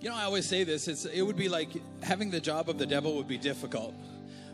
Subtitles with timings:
[0.00, 0.88] You know, I always say this.
[0.88, 1.70] It's, it would be like
[2.02, 3.94] having the job of the devil would be difficult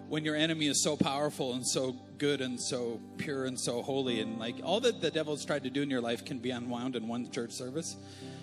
[0.08, 4.20] when your enemy is so powerful and so good and so pure and so holy.
[4.20, 6.94] And like all that the devil's tried to do in your life can be unwound
[6.94, 7.97] in one church service.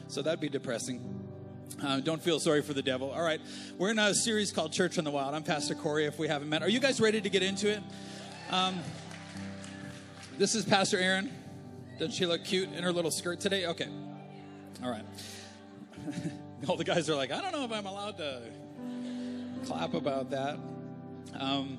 [0.10, 1.02] So that'd be depressing.
[1.82, 3.12] Uh, don't feel sorry for the devil.
[3.12, 3.40] All right.
[3.78, 5.34] We're in a series called Church in the Wild.
[5.34, 6.64] I'm Pastor Corey, if we haven't met.
[6.64, 7.82] Are you guys ready to get into it?
[8.50, 8.78] Um,
[10.38, 11.32] this is Pastor Erin.
[11.98, 13.68] Doesn't she look cute in her little skirt today?
[13.68, 13.88] Okay.
[14.84, 15.06] All right.
[16.68, 18.42] All the guys are like, I don't know if I'm allowed to
[19.66, 20.58] clap about that.
[21.40, 21.78] Um,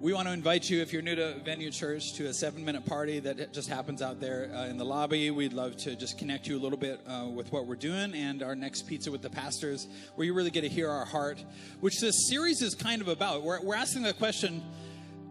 [0.00, 2.84] we want to invite you, if you're new to Venue Church, to a seven minute
[2.84, 5.30] party that just happens out there uh, in the lobby.
[5.30, 8.42] We'd love to just connect you a little bit uh, with what we're doing and
[8.42, 11.42] our next Pizza with the Pastors, where you really get to hear our heart,
[11.80, 13.42] which this series is kind of about.
[13.42, 14.62] We're, we're asking the question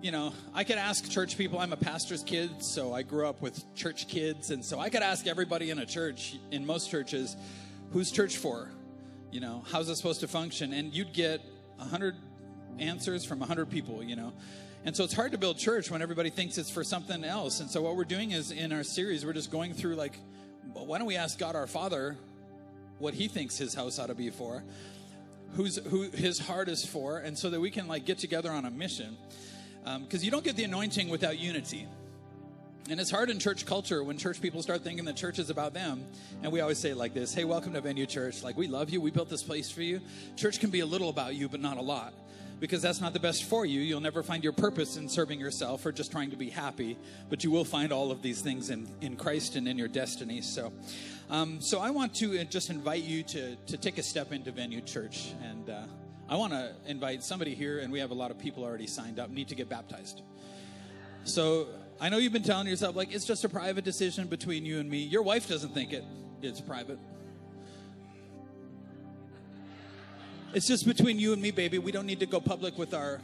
[0.02, 3.42] you know, I could ask church people, I'm a pastor's kid, so I grew up
[3.42, 7.36] with church kids, and so I could ask everybody in a church, in most churches,
[7.92, 8.70] who's church for?
[9.32, 10.74] You know, how's it supposed to function?
[10.74, 11.42] And you'd get
[11.80, 12.16] a hundred
[12.80, 14.34] answers from a hundred people, you know.
[14.86, 17.60] And so it's hard to build church when everybody thinks it's for something else.
[17.60, 20.18] And so what we're doing is in our series, we're just going through like,
[20.74, 22.18] why don't we ask God our Father
[22.98, 24.64] what He thinks His house ought to be for,
[25.56, 28.66] who's who His heart is for, and so that we can like get together on
[28.66, 29.18] a mission
[29.84, 31.88] because um, you don't get the anointing without unity.
[32.90, 35.76] And it's hard in church culture when church people start thinking the church is about
[35.76, 36.04] them.
[36.42, 38.42] And we always say it like this Hey, welcome to Venue Church.
[38.42, 39.00] Like, we love you.
[39.00, 40.02] We built this place for you.
[40.36, 42.16] Church can be a little about you, but not a lot.
[42.60, 43.80] Because that's not the best for you.
[43.80, 46.98] You'll never find your purpose in serving yourself or just trying to be happy.
[47.30, 50.42] But you will find all of these things in, in Christ and in your destiny.
[50.42, 50.74] So,
[51.30, 54.52] um, so I want to uh, just invite you to, to take a step into
[54.52, 55.34] Venue Church.
[55.44, 55.84] And, uh,
[56.28, 59.18] I want to invite somebody here, and we have a lot of people already signed
[59.18, 60.22] up, need to get baptized.
[61.24, 61.70] So
[62.02, 64.90] I know you've been telling yourself, like, it's just a private decision between you and
[64.90, 65.00] me.
[65.00, 66.06] Your wife doesn't think it,
[66.42, 66.98] it's private.
[70.54, 71.78] It's just between you and me, baby.
[71.78, 73.20] We don't need to go public with our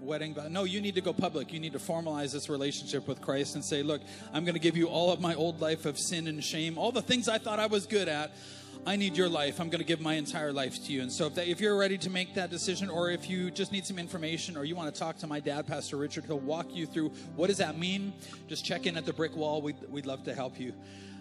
[0.00, 0.36] wedding.
[0.50, 1.52] No, you need to go public.
[1.52, 4.00] You need to formalize this relationship with Christ and say, look,
[4.32, 6.92] I'm going to give you all of my old life of sin and shame, all
[6.92, 8.32] the things I thought I was good at.
[8.84, 9.60] I need your life.
[9.60, 11.02] I'm going to give my entire life to you.
[11.02, 13.70] And so, if, that, if you're ready to make that decision, or if you just
[13.70, 16.74] need some information, or you want to talk to my dad, Pastor Richard, he'll walk
[16.74, 18.12] you through what does that mean.
[18.48, 19.62] Just check in at the brick wall.
[19.62, 20.72] We'd, we'd love to help you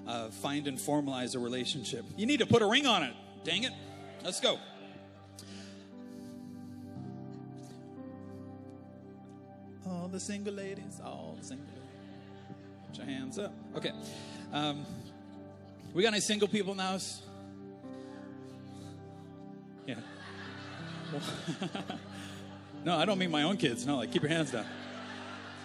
[0.07, 2.03] uh, find and formalize a relationship.
[2.17, 3.13] You need to put a ring on it.
[3.44, 3.73] Dang it.
[4.23, 4.57] Let's go.
[9.88, 11.81] All the single ladies, all the single ladies.
[12.88, 13.53] Put your hands up.
[13.75, 13.91] Okay.
[14.51, 14.83] Um,
[15.93, 17.22] we got any single people in the house?
[22.85, 23.85] no, I don't mean my own kids.
[23.85, 24.66] No, like keep your hands down.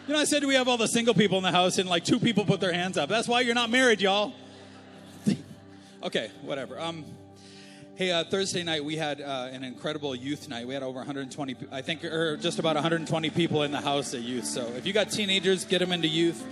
[0.07, 2.05] You know, I said we have all the single people in the house, and like
[2.05, 3.09] two people put their hands up.
[3.09, 4.33] That's why you're not married, y'all.
[6.03, 6.79] okay, whatever.
[6.79, 7.05] Um,
[7.97, 10.67] hey, uh, Thursday night we had uh, an incredible youth night.
[10.67, 14.21] We had over 120, I think, or just about 120 people in the house at
[14.21, 14.45] youth.
[14.45, 16.45] So if you got teenagers, get them into youth.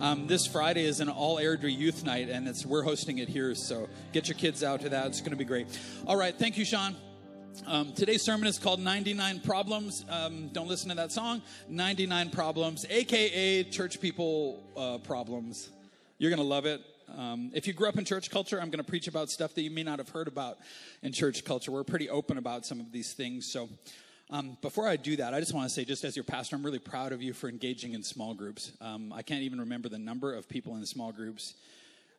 [0.00, 3.54] Um, this Friday is an all Airdrie Youth Night, and it's we're hosting it here.
[3.54, 5.08] So get your kids out to that.
[5.08, 5.66] It's going to be great.
[6.06, 6.94] All right, thank you, Sean.
[7.66, 10.04] Um, today's sermon is called 99 Problems.
[10.08, 11.42] Um, don't listen to that song.
[11.68, 15.70] 99 Problems, aka church people uh, problems.
[16.18, 16.80] You're going to love it.
[17.16, 19.62] Um, if you grew up in church culture, I'm going to preach about stuff that
[19.62, 20.58] you may not have heard about
[21.02, 21.72] in church culture.
[21.72, 23.50] We're pretty open about some of these things.
[23.50, 23.68] So
[24.30, 26.62] um, before I do that, I just want to say, just as your pastor, I'm
[26.64, 28.72] really proud of you for engaging in small groups.
[28.80, 31.54] Um, I can't even remember the number of people in small groups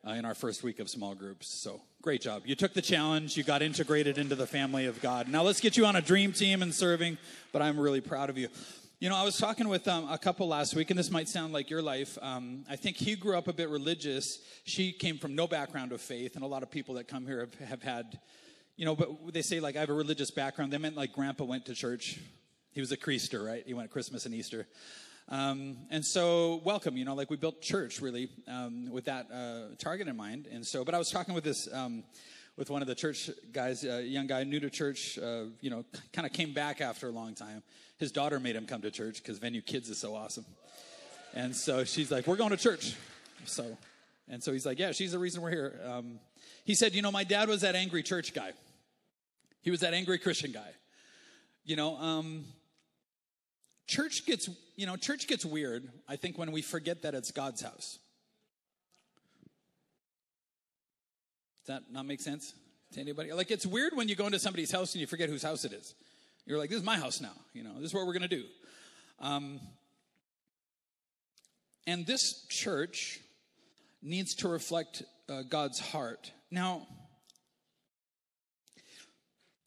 [0.06, 1.48] uh, in our first week of small groups.
[1.48, 2.42] So great job.
[2.44, 5.28] You took the challenge, you got integrated into the family of God.
[5.28, 7.18] Now let's get you on a dream team and serving,
[7.52, 8.48] but I'm really proud of you.
[8.98, 11.52] You know, I was talking with um, a couple last week, and this might sound
[11.52, 12.16] like your life.
[12.22, 14.38] Um, I think he grew up a bit religious.
[14.64, 17.40] She came from no background of faith, and a lot of people that come here
[17.40, 18.20] have, have had
[18.76, 20.72] you know, but they say like I have a religious background.
[20.72, 22.18] They meant like grandpa went to church.
[22.72, 23.62] He was a creaster, right?
[23.66, 24.66] He went Christmas and Easter.
[25.28, 29.74] Um, and so, welcome, you know, like we built church really um, with that uh,
[29.78, 30.48] target in mind.
[30.50, 32.02] And so, but I was talking with this, um,
[32.56, 35.70] with one of the church guys, a uh, young guy new to church, uh, you
[35.70, 37.62] know, kind of came back after a long time.
[37.96, 40.44] His daughter made him come to church because Venue Kids is so awesome.
[41.34, 42.94] And so she's like, We're going to church.
[43.44, 43.78] So,
[44.28, 45.80] and so he's like, Yeah, she's the reason we're here.
[45.84, 46.18] Um,
[46.64, 48.52] he said, You know, my dad was that angry church guy.
[49.62, 50.70] He was that angry Christian guy.
[51.64, 52.44] You know, um,
[53.86, 57.62] church gets, you know, church gets weird, I think, when we forget that it's God's
[57.62, 57.98] house.
[61.64, 62.54] Does that not make sense
[62.92, 63.32] to anybody?
[63.32, 65.72] Like, it's weird when you go into somebody's house and you forget whose house it
[65.72, 65.94] is.
[66.44, 67.34] You're like, this is my house now.
[67.52, 68.44] You know, this is what we're going to do.
[69.20, 69.60] Um,
[71.86, 73.20] and this church
[74.02, 76.32] needs to reflect uh, God's heart.
[76.50, 76.86] Now,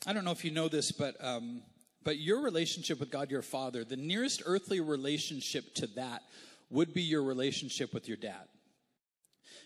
[0.06, 1.62] I don't know if you know this, but um,
[2.05, 6.21] but your relationship with God, your Father, the nearest earthly relationship to that
[6.69, 8.47] would be your relationship with your dad.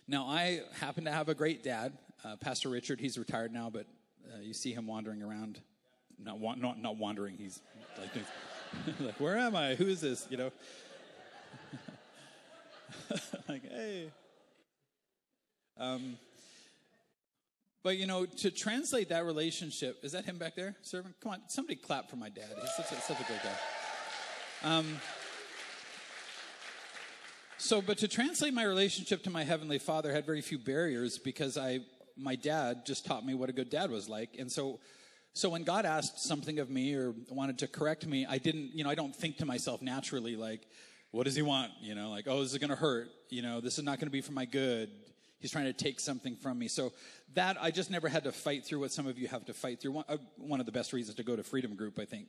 [0.08, 3.00] Now, I happen to have a great dad, uh, Pastor Richard.
[3.00, 3.86] He's retired now, but
[4.26, 5.60] uh, you see him wandering around.
[6.18, 7.36] Not, wa- not, not wandering.
[7.38, 7.62] He's
[8.00, 8.10] like,
[9.00, 9.76] like, where am I?
[9.76, 10.26] Who is this?
[10.30, 10.52] You know?
[13.50, 14.12] like, hey.
[15.78, 16.18] Um,
[17.84, 21.16] but you know, to translate that relationship, is that him back there, servant?
[21.22, 22.50] Come on, somebody clap for my dad.
[22.62, 23.56] He's such a, such a great guy.
[24.64, 24.98] Um,
[27.58, 31.58] so, but to translate my relationship to my heavenly Father had very few barriers because
[31.58, 31.80] I,
[32.18, 34.80] my dad, just taught me what a good dad was like, and so.
[35.34, 38.84] So when God asked something of me or wanted to correct me, I didn't, you
[38.84, 40.68] know, I don't think to myself naturally like,
[41.12, 41.72] what does he want?
[41.82, 43.10] You know, like, oh, this is going to hurt.
[43.30, 44.90] You know, this is not going to be for my good.
[45.40, 46.68] He's trying to take something from me.
[46.68, 46.92] So
[47.34, 49.80] that I just never had to fight through what some of you have to fight
[49.80, 49.94] through.
[49.94, 52.28] One, uh, one of the best reasons to go to Freedom Group, I think.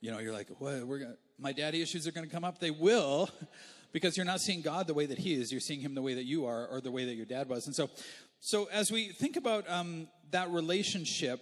[0.00, 0.86] You know, you're like, what?
[0.86, 2.60] We're gonna, my daddy issues are going to come up.
[2.60, 3.28] They will,
[3.92, 5.50] because you're not seeing God the way that He is.
[5.50, 7.66] You're seeing Him the way that you are, or the way that your dad was.
[7.66, 7.90] And so,
[8.38, 11.40] so as we think about um, that relationship,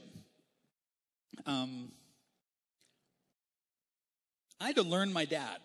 [1.44, 1.92] um,
[4.58, 5.58] I had to learn my dad.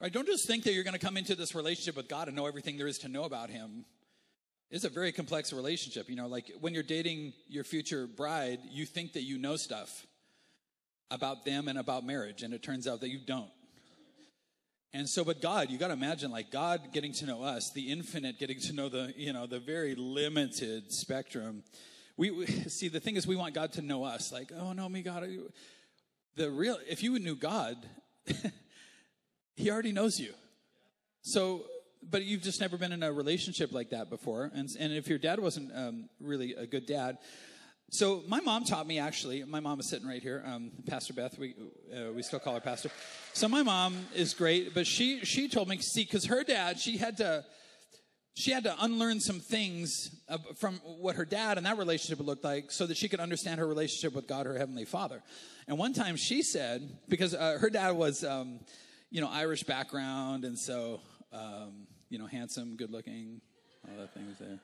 [0.00, 0.12] Right?
[0.12, 2.46] Don't just think that you're going to come into this relationship with God and know
[2.46, 3.84] everything there is to know about Him.
[4.70, 6.08] It's a very complex relationship.
[6.08, 10.06] You know, like when you're dating your future bride, you think that you know stuff
[11.10, 13.50] about them and about marriage, and it turns out that you don't.
[14.92, 17.92] And so, but God, you got to imagine like God getting to know us, the
[17.92, 21.62] infinite getting to know the, you know, the very limited spectrum.
[22.16, 24.32] We, we see the thing is, we want God to know us.
[24.32, 25.28] Like, oh no, me God.
[26.36, 27.76] The real, if you knew God,
[29.60, 30.32] He already knows you.
[31.22, 31.64] So,
[32.02, 34.50] but you've just never been in a relationship like that before.
[34.54, 37.18] And, and if your dad wasn't um, really a good dad,
[37.90, 39.42] so my mom taught me actually.
[39.44, 41.36] My mom is sitting right here, um, Pastor Beth.
[41.38, 41.54] We
[41.92, 42.88] uh, we still call her Pastor.
[43.32, 46.96] So my mom is great, but she she told me see because her dad she
[46.98, 47.44] had to
[48.34, 50.22] she had to unlearn some things
[50.56, 53.66] from what her dad and that relationship looked like so that she could understand her
[53.66, 55.20] relationship with God, her heavenly Father.
[55.66, 58.24] And one time she said because uh, her dad was.
[58.24, 58.60] Um,
[59.10, 61.00] you know, Irish background, and so,
[61.32, 63.40] um, you know, handsome, good looking,
[63.88, 64.60] all that things there.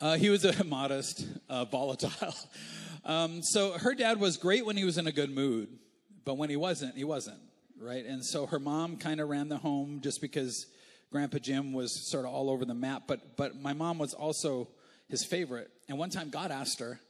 [0.00, 2.34] Uh, he was a modest, uh, volatile.
[3.04, 5.68] Um, so her dad was great when he was in a good mood,
[6.26, 7.38] but when he wasn't, he wasn't,
[7.80, 8.04] right?
[8.04, 10.66] And so her mom kind of ran the home just because
[11.10, 13.04] Grandpa Jim was sort of all over the map.
[13.06, 14.68] But but my mom was also
[15.08, 15.70] his favorite.
[15.88, 17.00] And one time God asked her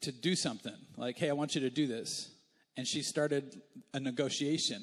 [0.00, 2.31] to do something like, "Hey, I want you to do this."
[2.76, 3.60] And she started
[3.92, 4.82] a negotiation.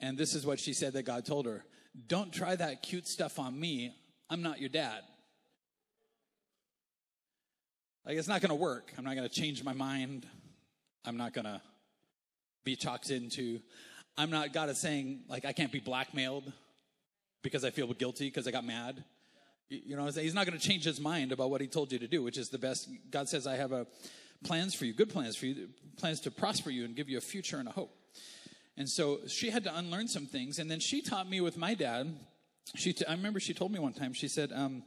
[0.00, 1.64] And this is what she said that God told her
[2.06, 3.94] Don't try that cute stuff on me.
[4.30, 5.00] I'm not your dad.
[8.04, 8.92] Like, it's not going to work.
[8.96, 10.26] I'm not going to change my mind.
[11.04, 11.60] I'm not going to
[12.64, 13.60] be talked into.
[14.16, 16.50] I'm not, God is saying, like, I can't be blackmailed
[17.42, 19.04] because I feel guilty because I got mad.
[19.68, 22.08] You know, he's not going to change his mind about what he told you to
[22.08, 22.88] do, which is the best.
[23.10, 23.86] God says, I have a
[24.44, 27.22] plans for you, good plans for you, plans to prosper you and give you a
[27.22, 27.94] future and a hope.
[28.76, 30.58] And so she had to unlearn some things.
[30.58, 32.14] And then she taught me with my dad.
[32.76, 34.84] She, t- I remember she told me one time, she said, um,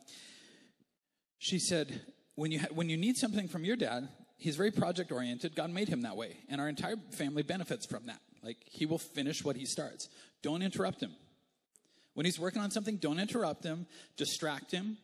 [1.39, 2.01] she said,
[2.35, 5.55] when you, ha- when you need something from your dad, he's very project oriented.
[5.55, 6.37] God made him that way.
[6.47, 8.21] And our entire family benefits from that.
[8.41, 10.07] Like, he will finish what he starts.
[10.41, 11.11] Don't interrupt him.
[12.13, 14.97] When he's working on something, don't interrupt him, distract him.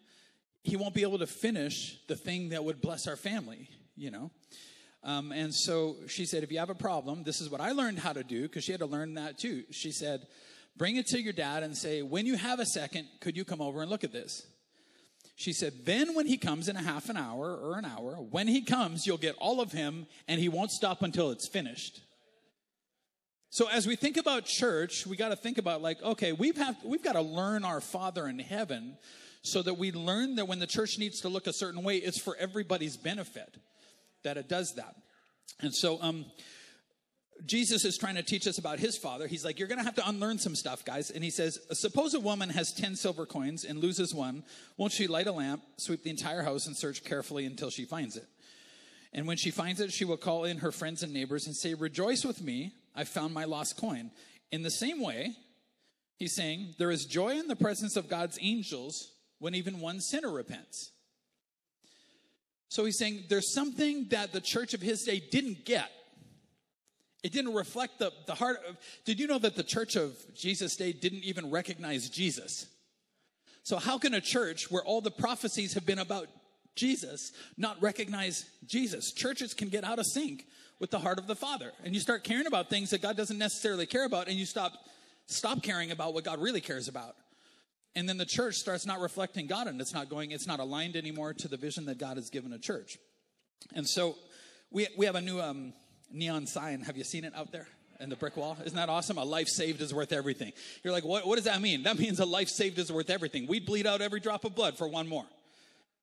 [0.63, 4.31] He won't be able to finish the thing that would bless our family you know.
[5.03, 7.99] Um, and so she said, if you have a problem, this is what I learned
[7.99, 9.63] how to do, because she had to learn that too.
[9.71, 10.27] She said,
[10.75, 13.61] bring it to your dad and say, when you have a second, could you come
[13.61, 14.45] over and look at this?
[15.35, 18.47] She said, then when he comes in a half an hour or an hour, when
[18.47, 22.01] he comes, you'll get all of him and he won't stop until it's finished.
[23.49, 26.75] So as we think about church, we got to think about like, okay, we've have,
[26.83, 28.97] we've got to learn our Father in heaven
[29.43, 32.19] so that we learn that when the church needs to look a certain way, it's
[32.19, 33.57] for everybody's benefit
[34.27, 34.93] that it does that.
[35.61, 36.25] And so, um,
[37.45, 39.25] Jesus is trying to teach us about his father.
[39.25, 41.11] He's like, You're going to have to unlearn some stuff, guys.
[41.11, 44.43] And he says, Suppose a woman has 10 silver coins and loses one.
[44.75, 48.17] Won't she light a lamp, sweep the entire house, and search carefully until she finds
[48.17, 48.25] it?
[49.13, 51.73] And when she finds it, she will call in her friends and neighbors and say,
[51.73, 54.11] Rejoice with me, I found my lost coin.
[54.51, 55.35] In the same way,
[56.17, 60.31] he's saying, There is joy in the presence of God's angels when even one sinner
[60.31, 60.91] repents.
[62.69, 65.89] So he's saying there's something that the church of his day didn't get.
[67.23, 68.77] It didn't reflect the, the heart of.
[69.05, 72.67] Did you know that the church of Jesus' day didn't even recognize Jesus?
[73.63, 76.27] So, how can a church where all the prophecies have been about
[76.77, 79.11] Jesus, not recognize Jesus.
[79.11, 80.45] Churches can get out of sync
[80.79, 81.73] with the heart of the Father.
[81.83, 84.73] And you start caring about things that God doesn't necessarily care about, and you stop
[85.25, 87.15] stop caring about what God really cares about.
[87.97, 90.95] And then the church starts not reflecting God and it's not going, it's not aligned
[90.95, 92.99] anymore to the vision that God has given a church.
[93.73, 94.15] And so
[94.69, 95.73] we, we have a new um,
[96.11, 96.81] neon sign.
[96.81, 97.67] Have you seen it out there?
[97.99, 98.55] in the brick wall.
[98.63, 99.17] Isn't that awesome?
[99.17, 100.53] A life saved is worth everything.
[100.83, 101.81] You're like, what, what does that mean?
[101.81, 103.47] That means a life saved is worth everything.
[103.47, 105.25] We'd bleed out every drop of blood for one more.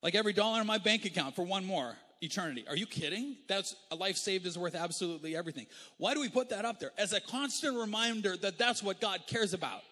[0.02, 2.64] Like every dollar in my bank account for one more eternity.
[2.68, 3.36] Are you kidding?
[3.46, 5.66] That's a life saved is worth absolutely everything.
[5.98, 6.90] Why do we put that up there?
[6.98, 9.82] As a constant reminder that that's what God cares about.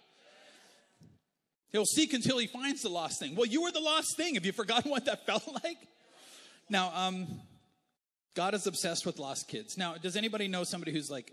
[1.72, 3.34] He'll seek until he finds the lost thing.
[3.34, 4.34] Well, you were the lost thing.
[4.34, 5.78] Have you forgotten what that felt like?
[6.68, 7.26] Now, um,
[8.34, 9.78] God is obsessed with lost kids.
[9.78, 11.32] Now, does anybody know somebody who's like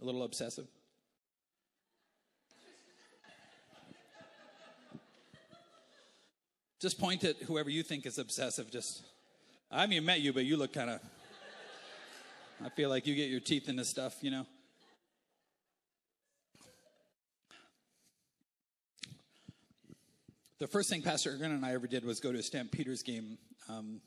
[0.00, 0.66] a little obsessive?
[6.80, 8.70] Just point at whoever you think is obsessive.
[8.70, 9.02] Just,
[9.70, 11.00] I haven't even met you, but you look kind of.
[12.64, 14.46] I feel like you get your teeth into stuff, you know.
[20.58, 23.38] The first thing Pastor Erin and I ever did was go to a Stampeders game.
[23.68, 24.00] Um,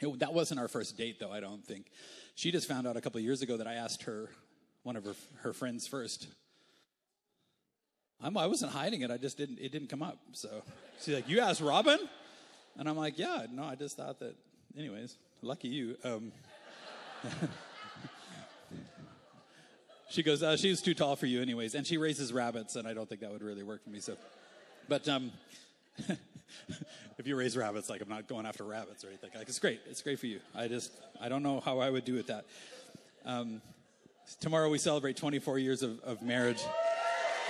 [0.00, 1.88] it, that wasn't our first date, though, I don't think.
[2.36, 4.30] She just found out a couple years ago that I asked her,
[4.82, 6.26] one of her, her friends first.
[8.22, 9.10] I'm, I wasn't hiding it.
[9.10, 10.18] I just didn't, it didn't come up.
[10.32, 10.62] So
[11.02, 11.98] she's like, You asked Robin?
[12.78, 14.36] And I'm like, Yeah, no, I just thought that,
[14.78, 15.98] anyways, lucky you.
[16.02, 16.32] Um,
[20.08, 21.74] she goes, uh, She's too tall for you, anyways.
[21.74, 24.00] And she raises rabbits, and I don't think that would really work for me.
[24.00, 24.16] So,
[24.88, 25.30] but, um,
[27.18, 29.30] if you raise rabbits, like I'm not going after rabbits or anything.
[29.34, 29.80] Like it's great.
[29.88, 30.40] It's great for you.
[30.54, 32.46] I just I don't know how I would do with that.
[33.24, 33.60] Um,
[34.40, 36.62] tomorrow we celebrate 24 years of, of marriage.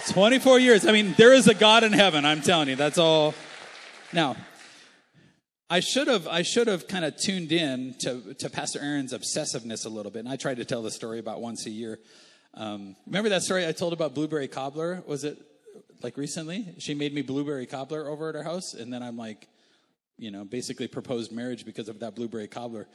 [0.09, 0.87] 24 years.
[0.87, 2.25] I mean, there is a God in heaven.
[2.25, 2.77] I'm telling you.
[2.77, 3.35] That's all.
[4.13, 4.37] Now,
[5.69, 9.87] I should have I should have kind of tuned in to to Pastor Erin's obsessiveness
[9.87, 12.01] a little bit, and I tried to tell the story about once a year.
[12.55, 15.05] Um, remember that story I told about blueberry cobbler?
[15.07, 15.39] Was it
[16.03, 16.75] like recently.
[16.79, 19.49] She made me blueberry cobbler over at her house, and then I'm like,
[20.19, 22.87] you know, basically proposed marriage because of that blueberry cobbler.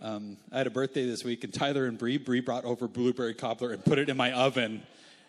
[0.00, 3.34] Um, I had a birthday this week, and Tyler and Bree, Bree brought over blueberry
[3.34, 4.82] cobbler and put it in my oven,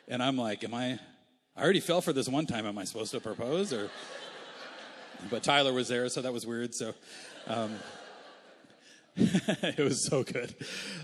[0.08, 1.00] and I'm like, am I?
[1.58, 2.66] I already fell for this one time.
[2.66, 3.90] Am I supposed to propose or?
[5.30, 6.74] but Tyler was there, so that was weird.
[6.74, 6.94] So.
[7.48, 7.76] Um,
[9.18, 10.54] it was so good.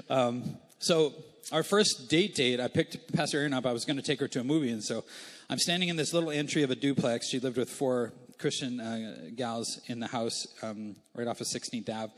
[0.09, 1.13] Um, so
[1.51, 3.67] our first date date, I picked Pastor Erin up.
[3.67, 5.03] I was going to take her to a movie, and so
[5.47, 7.29] I'm standing in this little entry of a duplex.
[7.29, 11.87] She lived with four Christian uh, gals in the house um, right off of 16th
[11.87, 12.11] Ave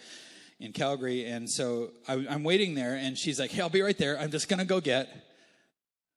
[0.62, 1.26] in Calgary.
[1.26, 4.18] And so I, am waiting there, and she's like, Hey, I'll be right there.
[4.18, 5.10] I'm just going to go get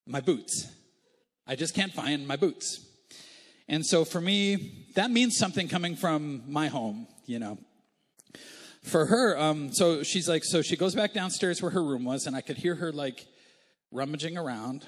[0.06, 0.70] my boots.
[1.48, 2.80] I just can't find my boots.
[3.68, 7.58] And so for me, that means something coming from my home, you know.
[8.86, 12.26] For her, um, so she's like, so she goes back downstairs where her room was,
[12.28, 13.26] and I could hear her like
[13.90, 14.86] rummaging around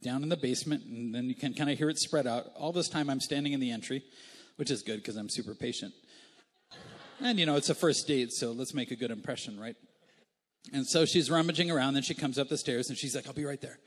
[0.00, 2.44] down in the basement, and then you can kind of hear it spread out.
[2.54, 4.04] All this time, I'm standing in the entry,
[4.54, 5.92] which is good because I'm super patient.
[7.20, 9.74] And, you know, it's a first date, so let's make a good impression, right?
[10.72, 13.32] And so she's rummaging around, then she comes up the stairs, and she's like, I'll
[13.32, 13.80] be right there.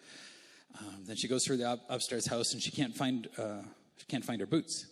[0.79, 3.61] Um, then she goes through the up- upstairs house, and she can't find, uh,
[3.95, 4.85] she can't find her boots.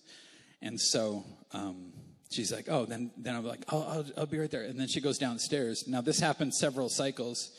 [0.62, 1.92] And so um,
[2.30, 4.64] she's like, oh, then, then I'm like, oh, I'll, I'll, be right there.
[4.64, 5.86] And then she goes downstairs.
[5.88, 7.52] Now, this happened several cycles.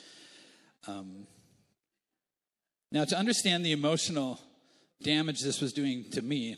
[0.86, 1.26] Um,
[2.92, 4.40] now, to understand the emotional
[5.02, 6.56] damage this was doing to me,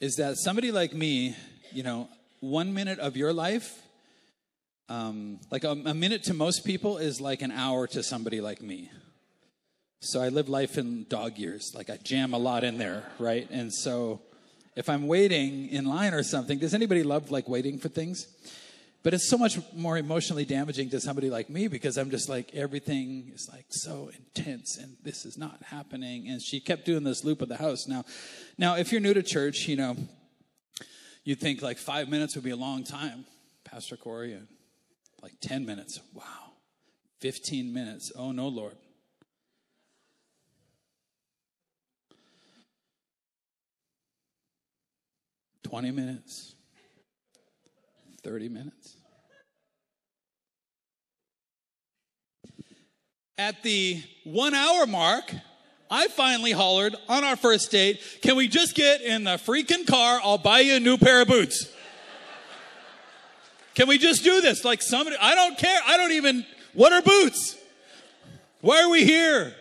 [0.00, 1.36] is that somebody like me,
[1.70, 2.08] you know,
[2.40, 3.80] one minute of your life,
[4.88, 8.60] um, like a, a minute to most people is like an hour to somebody like
[8.60, 8.90] me.
[10.00, 11.72] So I live life in dog years.
[11.76, 13.48] Like I jam a lot in there, right?
[13.50, 14.20] And so
[14.74, 18.26] if I'm waiting in line or something, does anybody love like waiting for things?
[19.02, 22.54] But it's so much more emotionally damaging to somebody like me because I'm just like,
[22.54, 26.28] everything is like so intense and this is not happening.
[26.28, 27.88] And she kept doing this loop of the house.
[27.88, 28.04] Now,
[28.58, 29.96] now, if you're new to church, you know,
[31.24, 33.24] you'd think like five minutes would be a long time.
[33.64, 34.38] Pastor Corey, uh,
[35.20, 35.98] like 10 minutes.
[36.14, 36.24] Wow.
[37.20, 38.12] 15 minutes.
[38.16, 38.76] Oh, no, Lord.
[45.72, 46.54] Twenty minutes.
[48.22, 48.94] 30 minutes.
[53.38, 55.32] At the one hour mark,
[55.90, 60.20] I finally hollered on our first date, can we just get in the freaking car?
[60.22, 61.72] I'll buy you a new pair of boots.
[63.74, 64.66] Can we just do this?
[64.66, 65.80] Like somebody, I don't care.
[65.86, 67.56] I don't even, what are boots?
[68.60, 69.54] Why are we here?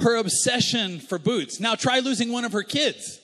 [0.00, 1.60] Her obsession for boots.
[1.60, 3.20] Now try losing one of her kids.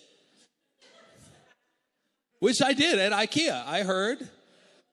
[2.39, 3.67] which I did at IKEA.
[3.67, 4.29] I heard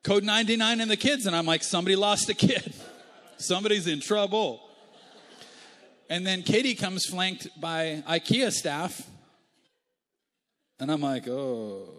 [0.03, 2.73] code 99 and the kids, and I'm like, somebody lost a kid.
[3.37, 4.61] Somebody's in trouble.
[6.09, 9.01] And then Katie comes flanked by IKEA staff.
[10.79, 11.89] And I'm like, oh.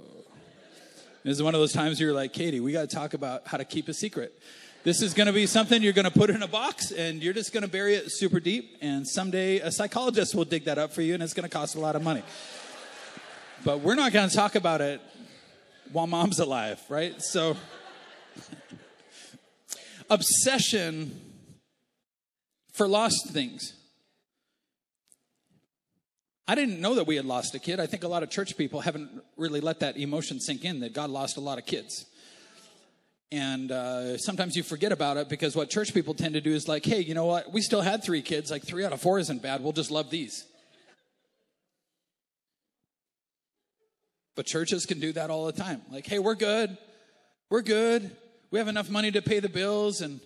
[1.24, 3.56] This is one of those times you're like, Katie, we got to talk about how
[3.56, 4.38] to keep a secret.
[4.84, 7.32] This is going to be something you're going to put in a box and you're
[7.32, 8.76] just going to bury it super deep.
[8.82, 11.74] And someday a psychologist will dig that up for you and it's going to cost
[11.74, 12.22] a lot of money.
[13.64, 15.00] But we're not going to talk about it
[15.90, 17.14] while mom's alive, right?
[17.22, 17.56] So,
[20.10, 21.18] obsession
[22.74, 23.72] for lost things.
[26.46, 27.80] I didn't know that we had lost a kid.
[27.80, 30.92] I think a lot of church people haven't really let that emotion sink in that
[30.92, 32.04] God lost a lot of kids.
[33.34, 36.68] And uh, sometimes you forget about it because what church people tend to do is
[36.68, 37.52] like, hey, you know what?
[37.52, 38.48] We still had three kids.
[38.48, 39.60] Like, three out of four isn't bad.
[39.60, 40.44] We'll just love these.
[44.36, 45.82] But churches can do that all the time.
[45.90, 46.78] Like, hey, we're good.
[47.50, 48.08] We're good.
[48.52, 50.20] We have enough money to pay the bills and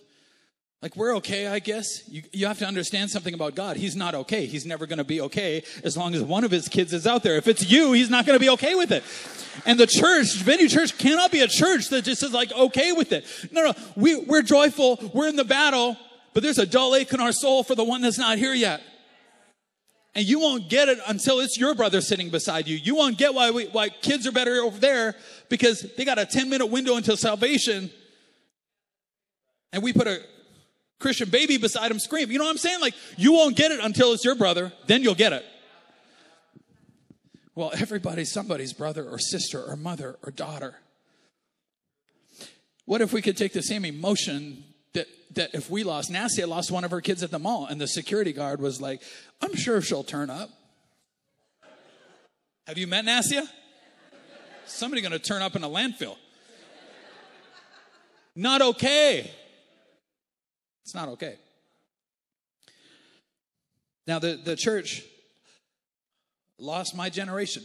[0.81, 2.07] like we're okay, I guess.
[2.07, 3.75] You, you have to understand something about God.
[3.75, 4.45] He's not okay.
[4.45, 7.21] He's never going to be okay as long as one of his kids is out
[7.21, 7.35] there.
[7.35, 9.03] If it's you, he's not going to be okay with it.
[9.65, 13.11] And the church, venue church, cannot be a church that just is like okay with
[13.11, 13.25] it.
[13.51, 13.73] No, no.
[13.97, 14.99] We, we're joyful.
[15.13, 15.97] We're in the battle,
[16.33, 18.81] but there's a dull ache in our soul for the one that's not here yet.
[20.15, 22.77] And you won't get it until it's your brother sitting beside you.
[22.77, 25.15] You won't get why we, why kids are better over there
[25.49, 27.91] because they got a 10 minute window until salvation.
[29.71, 30.19] And we put a
[30.99, 32.29] Christian baby beside him scream.
[32.29, 32.81] You know what I'm saying?
[32.81, 35.45] Like, you won't get it until it's your brother, then you'll get it.
[37.55, 40.75] Well, everybody's somebody's brother or sister or mother or daughter.
[42.85, 44.63] What if we could take the same emotion
[44.93, 47.79] that, that if we lost, Nassia lost one of her kids at the mall, and
[47.79, 49.01] the security guard was like,
[49.41, 50.49] I'm sure she'll turn up.
[52.65, 53.47] Have you met Nassia?
[54.65, 56.15] Somebody gonna turn up in a landfill.
[58.35, 59.31] Not okay.
[60.89, 61.35] It's not okay.
[64.07, 65.03] Now, the, the church
[66.57, 67.63] lost my generation.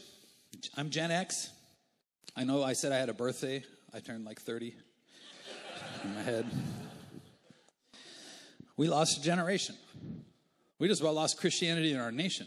[0.76, 1.48] I'm Gen X.
[2.36, 3.64] I know I said I had a birthday.
[3.94, 4.74] I turned like 30
[6.04, 6.44] in my head.
[8.76, 9.74] We lost a generation.
[10.78, 12.46] We just about lost Christianity in our nation.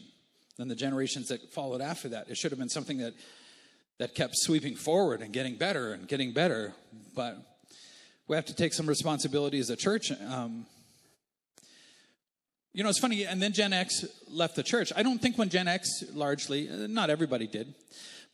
[0.60, 2.30] Then the generations that followed after that.
[2.30, 3.16] It should have been something that
[3.98, 6.76] that kept sweeping forward and getting better and getting better.
[7.16, 7.57] But
[8.28, 10.12] we have to take some responsibility as a church.
[10.12, 10.66] Um,
[12.74, 14.92] you know, it's funny, and then Gen X left the church.
[14.96, 17.74] I don't think when Gen X largely, not everybody did,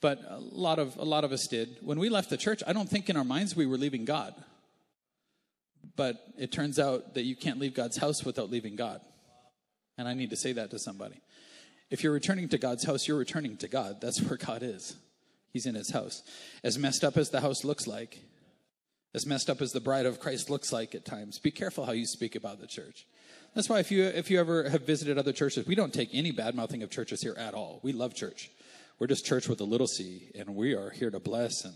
[0.01, 1.77] but a lot of a lot of us did.
[1.81, 4.33] When we left the church, I don't think in our minds we were leaving God.
[5.95, 8.99] But it turns out that you can't leave God's house without leaving God.
[9.97, 11.21] And I need to say that to somebody.
[11.91, 14.01] If you're returning to God's house, you're returning to God.
[14.01, 14.95] That's where God is.
[15.51, 16.23] He's in his house.
[16.63, 18.19] As messed up as the house looks like,
[19.13, 21.91] as messed up as the bride of Christ looks like at times, be careful how
[21.91, 23.05] you speak about the church.
[23.55, 26.31] That's why if you if you ever have visited other churches, we don't take any
[26.31, 27.79] bad mouthing of churches here at all.
[27.83, 28.49] We love church.
[28.99, 31.75] We're just church with a little c, and we are here to bless and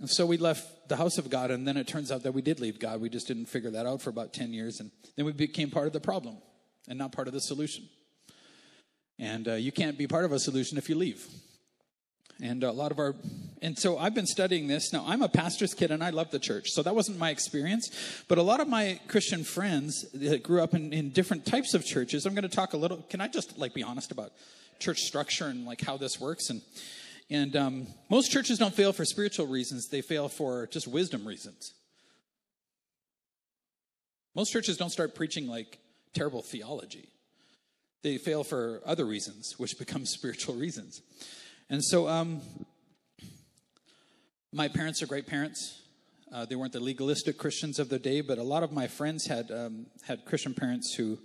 [0.00, 2.42] And so we left the house of God, and then it turns out that we
[2.42, 3.00] did leave God.
[3.00, 4.78] We just didn't figure that out for about 10 years.
[4.78, 6.36] And then we became part of the problem
[6.88, 7.88] and not part of the solution.
[9.18, 11.26] And uh, you can't be part of a solution if you leave.
[12.40, 13.16] And a lot of our,
[13.62, 14.92] and so I've been studying this.
[14.92, 16.70] Now, I'm a pastor's kid and I love the church.
[16.70, 17.90] So that wasn't my experience.
[18.28, 21.84] But a lot of my Christian friends that grew up in, in different types of
[21.84, 24.32] churches, I'm going to talk a little, can I just like be honest about
[24.78, 26.50] church structure and like how this works?
[26.50, 26.62] And,
[27.28, 31.74] and um, most churches don't fail for spiritual reasons, they fail for just wisdom reasons.
[34.36, 35.78] Most churches don't start preaching like
[36.14, 37.08] terrible theology.
[38.02, 41.02] They fail for other reasons, which become spiritual reasons.
[41.70, 42.40] And so, um,
[44.52, 45.82] my parents are great parents.
[46.32, 49.26] Uh, they weren't the legalistic Christians of the day, but a lot of my friends
[49.26, 51.18] had um, had Christian parents who,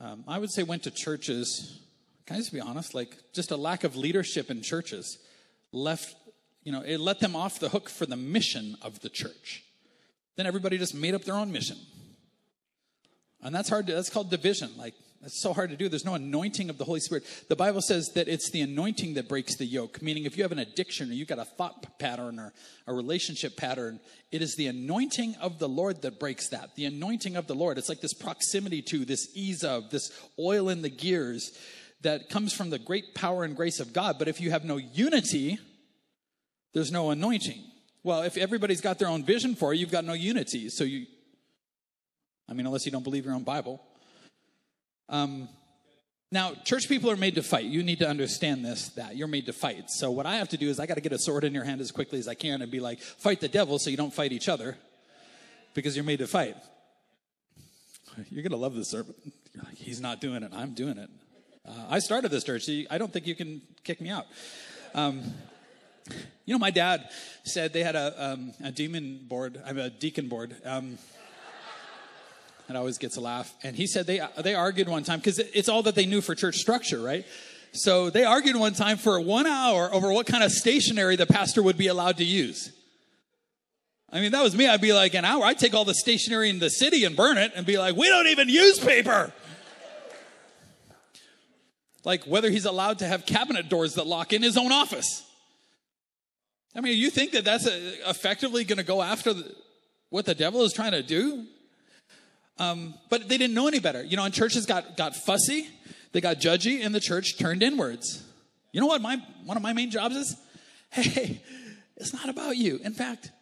[0.00, 1.80] um, I would say, went to churches.
[2.26, 2.94] Can I just be honest?
[2.94, 5.18] Like, just a lack of leadership in churches
[5.72, 6.14] left,
[6.62, 9.64] you know, it let them off the hook for the mission of the church.
[10.36, 11.78] Then everybody just made up their own mission.
[13.42, 14.70] And that's hard to, that's called division.
[14.76, 14.94] Like,
[15.26, 15.88] it's so hard to do.
[15.88, 17.24] There's no anointing of the Holy Spirit.
[17.48, 20.52] The Bible says that it's the anointing that breaks the yoke, meaning if you have
[20.52, 22.52] an addiction or you've got a thought pattern or
[22.86, 26.74] a relationship pattern, it is the anointing of the Lord that breaks that.
[26.76, 27.78] The anointing of the Lord.
[27.78, 31.56] It's like this proximity to, this ease of, this oil in the gears
[32.02, 34.18] that comes from the great power and grace of God.
[34.18, 35.58] But if you have no unity,
[36.72, 37.62] there's no anointing.
[38.02, 40.68] Well, if everybody's got their own vision for it, you've got no unity.
[40.68, 41.06] So you,
[42.48, 43.80] I mean, unless you don't believe your own Bible.
[45.08, 45.48] Um,
[46.32, 47.66] Now, church people are made to fight.
[47.66, 49.90] You need to understand this, that you're made to fight.
[49.90, 51.64] So, what I have to do is I got to get a sword in your
[51.64, 54.12] hand as quickly as I can and be like, fight the devil so you don't
[54.12, 54.76] fight each other
[55.74, 56.56] because you're made to fight.
[58.30, 59.14] You're going to love this sermon.
[59.76, 60.52] He's not doing it.
[60.52, 61.10] I'm doing it.
[61.66, 62.68] Uh, I started this church.
[62.90, 64.26] I don't think you can kick me out.
[64.94, 65.22] Um,
[66.44, 67.08] you know, my dad
[67.44, 70.54] said they had a, um, a demon board, I'm a deacon board.
[70.64, 70.98] Um,
[72.68, 73.54] it always gets a laugh.
[73.62, 76.34] And he said they, they argued one time because it's all that they knew for
[76.34, 77.26] church structure, right?
[77.72, 81.62] So they argued one time for one hour over what kind of stationery the pastor
[81.62, 82.72] would be allowed to use.
[84.10, 84.68] I mean, that was me.
[84.68, 85.44] I'd be like, an hour.
[85.44, 88.08] I'd take all the stationery in the city and burn it and be like, we
[88.08, 89.32] don't even use paper.
[92.04, 95.26] like whether he's allowed to have cabinet doors that lock in his own office.
[96.76, 99.52] I mean, you think that that's a, effectively going to go after the,
[100.10, 101.46] what the devil is trying to do?
[102.58, 104.02] Um, but they didn't know any better.
[104.02, 105.68] You know, and churches got, got fussy,
[106.12, 108.22] they got judgy, and the church turned inwards.
[108.72, 110.36] You know what my, one of my main jobs is?
[110.94, 111.42] Hey,
[111.96, 112.78] it's not about you.
[112.84, 113.32] In fact,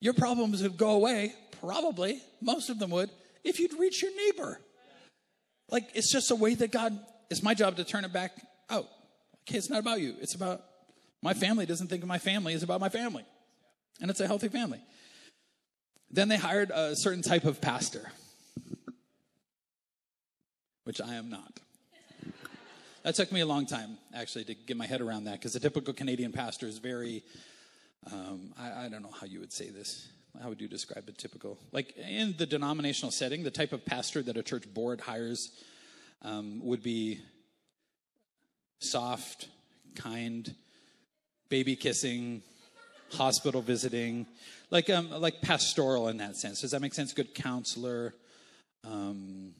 [0.00, 3.10] your problems would go away, probably, most of them would,
[3.44, 4.60] if you'd reach your neighbor.
[5.68, 6.98] Like, it's just a way that God,
[7.30, 8.32] it's my job to turn it back
[8.68, 8.88] out.
[9.48, 10.16] Okay, it's not about you.
[10.20, 10.62] It's about
[11.22, 13.24] my family doesn't think of my family as about my family.
[14.00, 14.80] And it's a healthy family.
[16.10, 18.10] Then they hired a certain type of pastor,
[20.86, 21.58] which I am not.
[23.02, 25.60] That took me a long time, actually, to get my head around that, because a
[25.60, 27.24] typical Canadian pastor is very,
[28.12, 30.08] um, I, I don't know how you would say this.
[30.40, 34.22] How would you describe a typical, like in the denominational setting, the type of pastor
[34.22, 35.50] that a church board hires
[36.22, 37.20] um, would be
[38.78, 39.48] soft,
[39.96, 40.54] kind,
[41.48, 42.42] baby kissing,
[43.12, 44.26] hospital visiting,
[44.70, 46.60] like um, like pastoral in that sense.
[46.60, 47.12] Does that make sense?
[47.12, 48.14] Good counselor.
[48.84, 49.54] Um,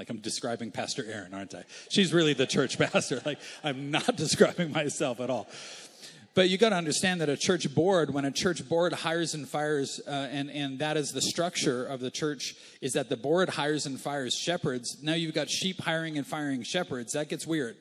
[0.00, 1.64] like I'm describing Pastor Erin, aren't I?
[1.90, 3.20] She's really the church pastor.
[3.26, 5.46] Like I'm not describing myself at all.
[6.34, 9.46] But you got to understand that a church board, when a church board hires and
[9.46, 13.50] fires, uh, and and that is the structure of the church, is that the board
[13.50, 14.96] hires and fires shepherds.
[15.02, 17.12] Now you've got sheep hiring and firing shepherds.
[17.12, 17.76] That gets weird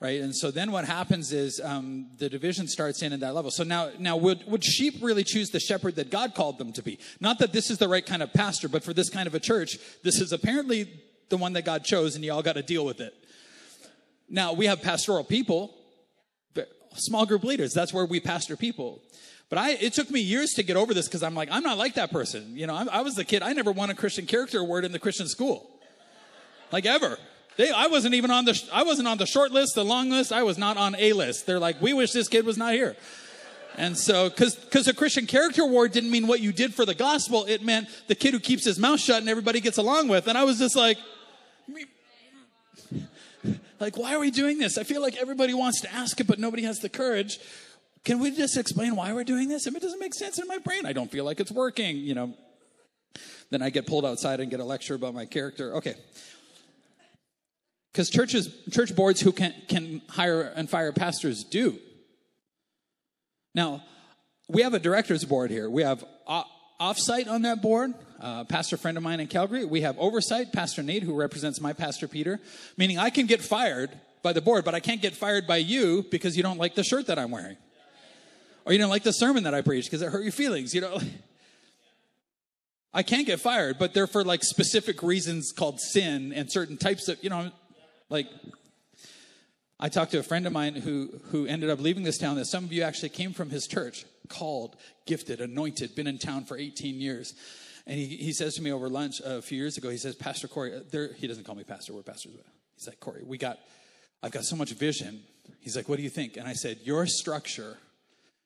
[0.00, 0.22] right?
[0.22, 3.50] And so then what happens is um, the division starts in at that level.
[3.50, 6.82] So now, now would, would sheep really choose the shepherd that God called them to
[6.82, 6.98] be?
[7.20, 9.40] Not that this is the right kind of pastor, but for this kind of a
[9.40, 10.88] church, this is apparently
[11.30, 13.14] the one that God chose, and you all got to deal with it.
[14.28, 15.74] Now we have pastoral people,
[16.94, 17.72] small group leaders.
[17.72, 19.00] That's where we pastor people.
[19.48, 21.76] But I, it took me years to get over this because I'm like, I'm not
[21.76, 22.56] like that person.
[22.56, 23.42] You know, I, I was the kid.
[23.42, 25.68] I never won a Christian character award in the Christian school,
[26.70, 27.18] like ever.
[27.56, 30.32] They, I wasn't even on the, I wasn't on the short list, the long list.
[30.32, 31.46] I was not on a list.
[31.46, 32.96] They're like, we wish this kid was not here.
[33.76, 36.94] And so, cause, cause a Christian character award didn't mean what you did for the
[36.94, 37.44] gospel.
[37.46, 40.28] It meant the kid who keeps his mouth shut and everybody gets along with.
[40.28, 40.98] And I was just like,
[43.78, 44.78] like, why are we doing this?
[44.78, 47.38] I feel like everybody wants to ask it, but nobody has the courage.
[48.04, 49.66] Can we just explain why we're doing this?
[49.66, 52.14] If it doesn't make sense in my brain, I don't feel like it's working, you
[52.14, 52.34] know.
[53.50, 55.76] Then I get pulled outside and get a lecture about my character.
[55.76, 55.94] Okay.
[57.92, 61.78] Because churches, church boards who can, can hire and fire pastors do.
[63.54, 63.82] Now,
[64.48, 65.68] we have a director's board here.
[65.68, 66.04] We have
[66.80, 69.64] offsite on that board, uh, pastor friend of mine in Calgary.
[69.64, 72.40] We have oversight, Pastor Nate, who represents my pastor Peter.
[72.76, 73.90] Meaning I can get fired
[74.22, 76.84] by the board, but I can't get fired by you because you don't like the
[76.84, 77.56] shirt that I'm wearing.
[78.64, 80.74] Or you don't like the sermon that I preach because it hurt your feelings.
[80.74, 81.00] You know,
[82.92, 87.08] I can't get fired, but they're for like specific reasons called sin and certain types
[87.08, 87.50] of, you know,
[88.08, 88.26] like,
[89.82, 92.44] I talked to a friend of mine who, who ended up leaving this town that
[92.44, 96.58] some of you actually came from his church, called, gifted, anointed, been in town for
[96.58, 97.32] 18 years.
[97.90, 100.14] And he, he says to me over lunch uh, a few years ago, he says,
[100.14, 102.30] Pastor Corey, uh, there, he doesn't call me pastor, we're pastors.
[102.36, 103.58] But he's like, Corey, we got,
[104.22, 105.24] I've got so much vision.
[105.58, 106.36] He's like, what do you think?
[106.36, 107.78] And I said, your structure,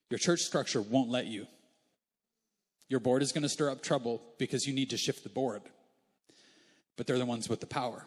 [0.08, 1.46] your church structure won't let you.
[2.88, 5.60] Your board is going to stir up trouble because you need to shift the board.
[6.96, 8.06] But they're the ones with the power.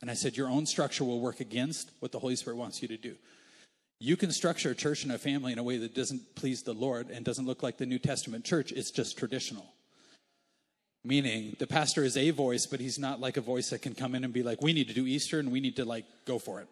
[0.00, 2.88] And I said, Your own structure will work against what the Holy Spirit wants you
[2.88, 3.16] to do.
[4.00, 6.72] You can structure a church and a family in a way that doesn't please the
[6.72, 8.72] Lord and doesn't look like the New Testament church.
[8.72, 9.66] It's just traditional.
[11.04, 14.14] Meaning the pastor is a voice, but he's not like a voice that can come
[14.14, 16.38] in and be like, we need to do Easter and we need to like go
[16.38, 16.68] for it.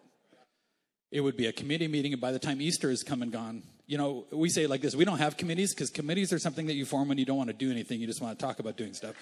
[1.11, 3.61] It would be a committee meeting, and by the time Easter is come and gone,
[3.85, 6.73] you know, we say like this we don't have committees because committees are something that
[6.73, 8.77] you form when you don't want to do anything, you just want to talk about
[8.77, 9.15] doing stuff.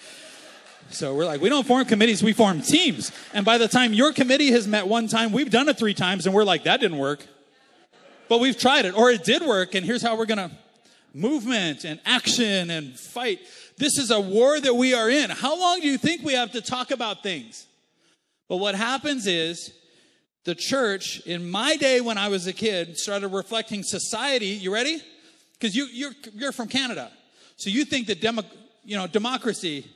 [0.88, 3.12] So we're like, we don't form committees, we form teams.
[3.34, 6.24] And by the time your committee has met one time, we've done it three times,
[6.24, 7.26] and we're like, that didn't work.
[8.28, 10.50] But we've tried it, or it did work, and here's how we're gonna
[11.14, 13.40] movement and action and fight.
[13.78, 15.30] This is a war that we are in.
[15.30, 17.66] How long do you think we have to talk about things?
[18.48, 19.72] But what happens is
[20.44, 24.48] the church, in my day when I was a kid, started reflecting society.
[24.48, 25.00] You ready?
[25.52, 27.10] Because you, you're, you're from Canada.
[27.56, 28.42] So you think that demo,
[28.84, 29.86] you know, democracy,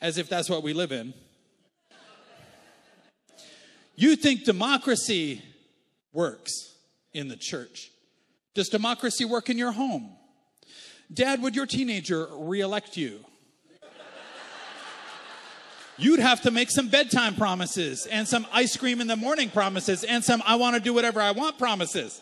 [0.00, 1.12] as if that's what we live in.
[3.96, 5.42] You think democracy
[6.12, 6.74] works
[7.12, 7.90] in the church.
[8.54, 10.16] Does democracy work in your home?
[11.12, 13.24] Dad, would your teenager reelect you?
[15.98, 20.04] You'd have to make some bedtime promises and some ice cream in the morning promises
[20.04, 22.20] and some I want to do whatever I want promises.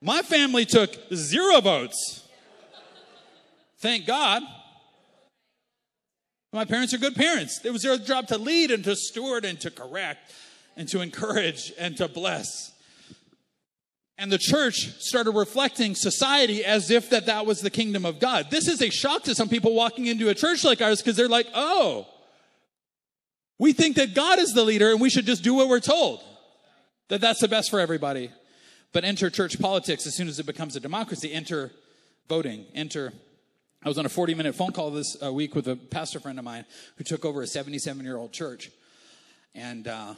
[0.00, 2.26] My family took zero votes.
[3.80, 4.42] Thank God.
[6.52, 7.60] My parents are good parents.
[7.64, 10.32] It was their job to lead and to steward and to correct
[10.76, 12.72] and to encourage and to bless.
[14.18, 18.50] And the church started reflecting society as if that that was the kingdom of God.
[18.50, 21.28] This is a shock to some people walking into a church like ours because they're
[21.28, 22.08] like, "Oh,
[23.58, 26.22] we think that God is the leader and we should just do what we're told.
[27.08, 28.30] That that's the best for everybody."
[28.92, 31.32] But enter church politics as soon as it becomes a democracy.
[31.32, 31.70] Enter
[32.28, 32.66] voting.
[32.74, 33.12] Enter
[33.84, 36.36] I was on a 40 minute phone call this uh, week with a pastor friend
[36.38, 36.64] of mine
[36.96, 38.72] who took over a 77 year old church.
[39.54, 40.14] And uh,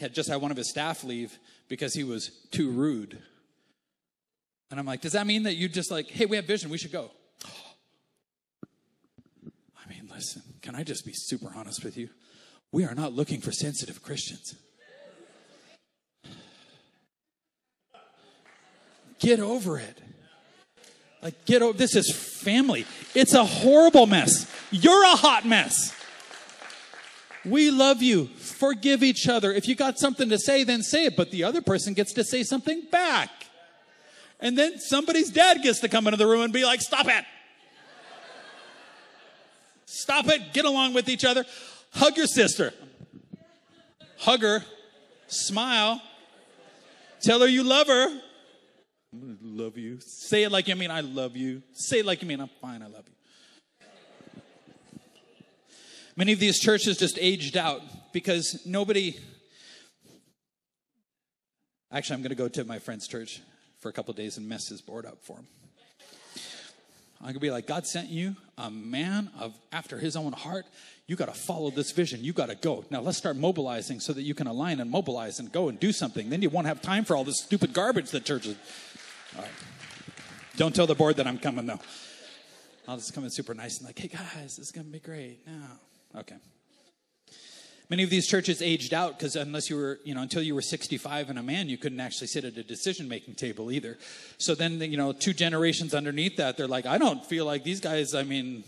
[0.00, 3.18] had just had one of his staff leave because he was too rude.
[4.70, 6.78] And I'm like, does that mean that you just like, hey, we have vision, we
[6.78, 7.10] should go?
[8.64, 12.08] I mean, listen, can I just be super honest with you?
[12.72, 14.54] We are not looking for sensitive Christians.
[19.18, 20.00] Get over it.
[21.22, 22.86] Like, get over this is family.
[23.14, 24.50] It's a horrible mess.
[24.70, 25.94] You're a hot mess.
[27.44, 28.26] We love you.
[28.26, 29.52] Forgive each other.
[29.52, 32.24] If you got something to say, then say it, but the other person gets to
[32.24, 33.30] say something back.
[34.40, 37.24] And then somebody's dad gets to come into the room and be like, stop it.
[39.86, 40.52] Stop it.
[40.52, 41.44] Get along with each other.
[41.92, 42.72] Hug your sister.
[44.18, 44.64] Hug her.
[45.26, 46.00] Smile.
[47.22, 48.20] Tell her you love her.
[49.12, 49.98] Love you.
[50.00, 51.62] Say it like you mean I love you.
[51.72, 53.14] Say it like you mean I'm fine, I love you.
[56.16, 59.16] Many of these churches just aged out because nobody.
[61.92, 63.40] Actually, I'm going to go to my friend's church
[63.80, 65.46] for a couple days and mess his board up for him.
[67.20, 70.64] I'm going to be like, God sent you a man of after his own heart.
[71.06, 72.24] You got to follow this vision.
[72.24, 72.84] You got to go.
[72.88, 75.92] Now let's start mobilizing so that you can align and mobilize and go and do
[75.92, 76.30] something.
[76.30, 78.56] Then you won't have time for all this stupid garbage that churches.
[79.36, 79.50] All right.
[80.56, 81.80] Don't tell the board that I'm coming though.
[82.88, 85.00] I'll just come in super nice and like, hey guys, this is going to be
[85.00, 85.46] great.
[85.46, 85.52] No.
[86.16, 86.36] Okay.
[87.88, 90.62] Many of these churches aged out because unless you were, you know, until you were
[90.62, 93.98] 65 and a man, you couldn't actually sit at a decision making table either.
[94.38, 97.80] So then, you know, two generations underneath that, they're like, I don't feel like these
[97.80, 98.62] guys, I mean,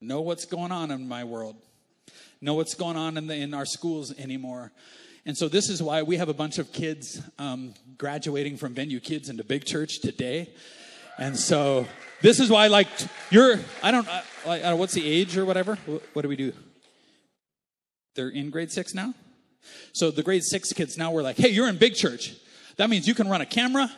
[0.00, 1.56] know what's going on in my world,
[2.40, 4.72] know what's going on in, the, in our schools anymore.
[5.26, 9.00] And so this is why we have a bunch of kids um, graduating from Venue
[9.00, 10.54] Kids into Big Church today.
[11.18, 11.86] And so
[12.20, 12.88] this is why, like,
[13.30, 14.08] you're, I don't,
[14.46, 15.76] I, don't what's the age or whatever?
[15.86, 16.52] What, what do we do?
[18.14, 19.14] They're in grade six now?
[19.92, 22.34] So the grade six kids now we're like, hey, you're in big church.
[22.76, 23.90] That means you can run a camera.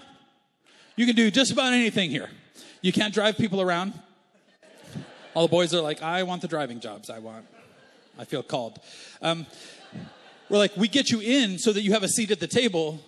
[0.97, 2.29] You can do just about anything here.
[2.83, 3.95] You can't drive people around.
[5.35, 7.09] All the boys are like, I want the driving jobs.
[7.09, 7.47] I want,
[8.19, 8.81] I feel called.
[9.23, 9.47] Um,
[10.49, 13.01] we're like, we get you in so that you have a seat at the table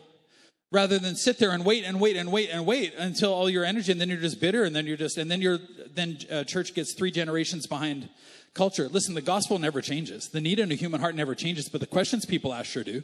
[0.73, 3.65] rather than sit there and wait and wait and wait and wait until all your
[3.65, 5.59] energy and then you're just bitter and then you're just and then you're
[5.95, 8.09] then uh, church gets three generations behind
[8.55, 8.89] culture.
[8.89, 10.29] Listen, the gospel never changes.
[10.29, 13.03] The need in a human heart never changes, but the questions people ask sure do.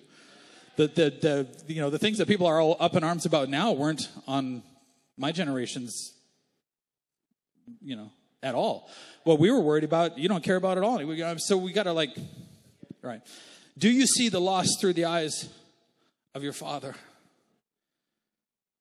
[0.77, 1.11] The, the,
[1.67, 4.09] the, you know, the things that people are all up in arms about now weren't
[4.27, 4.63] on
[5.17, 6.13] my generation's,
[7.83, 8.11] you know,
[8.43, 8.89] at all.
[9.25, 11.01] What we were worried about, you don't care about at all.
[11.39, 12.17] So we got to like,
[13.03, 13.21] right.
[13.77, 15.49] Do you see the loss through the eyes
[16.35, 16.95] of your father?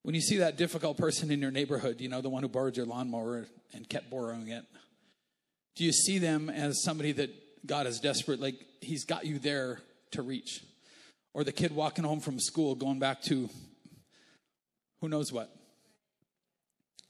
[0.08, 2.78] When you see that difficult person in your neighborhood, you know, the one who borrowed
[2.78, 4.64] your lawnmower and kept borrowing it,
[5.76, 7.30] do you see them as somebody that
[7.68, 10.64] God is desperate, like He's got you there to reach?
[11.34, 13.50] Or the kid walking home from school going back to
[15.02, 15.54] who knows what?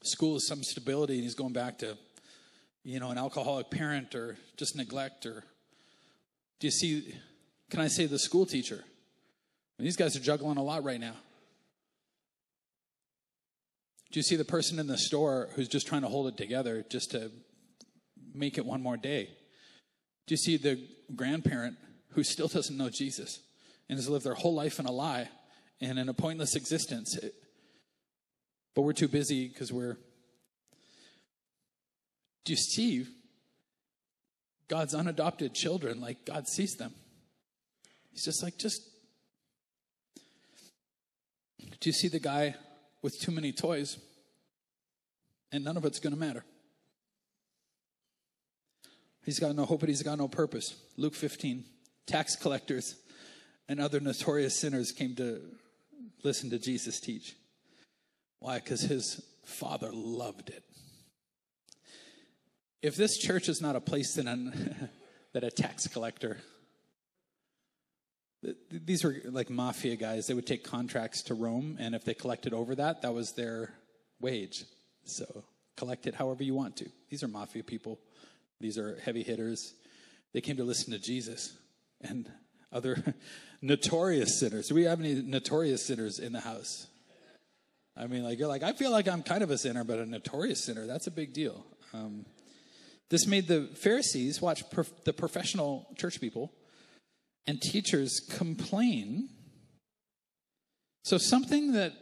[0.02, 1.96] School is some stability and he's going back to,
[2.82, 5.44] you know, an alcoholic parent or just neglect or
[6.58, 7.14] do you see,
[7.70, 8.82] can I say the school teacher?
[9.78, 11.14] These guys are juggling a lot right now.
[14.10, 16.84] Do you see the person in the store who's just trying to hold it together
[16.88, 17.30] just to
[18.38, 19.30] make it one more day.
[20.26, 20.80] Do you see the
[21.14, 21.76] grandparent
[22.12, 23.40] who still doesn't know Jesus
[23.88, 25.28] and has lived their whole life in a lie
[25.80, 27.18] and in a pointless existence?
[28.74, 29.96] But we're too busy because we're.
[32.44, 33.06] Do you see
[34.68, 36.94] God's unadopted children like God sees them?
[38.12, 38.82] He's just like, just.
[41.80, 42.54] Do you see the guy
[43.02, 43.98] with too many toys?
[45.52, 46.44] And none of it's going to matter.
[49.24, 50.74] He's got no hope, but he's got no purpose.
[50.96, 51.64] Luke 15
[52.06, 52.96] tax collectors
[53.68, 55.40] and other notorious sinners came to
[56.24, 57.36] listen to Jesus teach.
[58.40, 58.58] Why?
[58.58, 60.64] Because his father loved it.
[62.80, 64.90] If this church is not a place that,
[65.32, 66.38] that a tax collector,
[68.70, 70.26] these were like mafia guys.
[70.26, 73.74] They would take contracts to Rome, and if they collected over that, that was their
[74.20, 74.64] wage.
[75.04, 75.44] So
[75.76, 76.88] collect it however you want to.
[77.10, 77.98] These are mafia people.
[78.60, 79.74] These are heavy hitters.
[80.32, 81.56] They came to listen to Jesus
[82.00, 82.30] and
[82.72, 83.02] other
[83.62, 84.68] notorious sinners.
[84.68, 86.86] Do we have any notorious sinners in the house?
[87.96, 90.06] I mean, like, you're like, I feel like I'm kind of a sinner, but a
[90.06, 91.64] notorious sinner, that's a big deal.
[91.92, 92.26] Um,
[93.08, 96.52] this made the Pharisees, watch prof- the professional church people
[97.48, 99.30] and teachers complain.
[101.02, 101.94] So, something that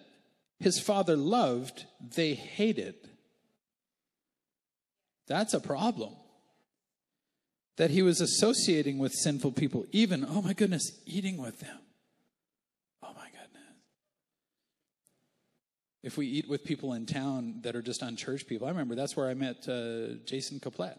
[0.59, 2.97] his father loved, they hated.
[5.29, 6.15] That's a problem
[7.77, 11.79] that he was associating with sinful people, even, oh my goodness, eating with them.
[13.03, 13.77] Oh my goodness.
[16.03, 19.17] If we eat with people in town that are just unchurched people, I remember that's
[19.17, 20.99] where I met uh, Jason Caplet.